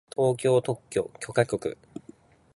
[0.15, 1.77] 東京特許許可局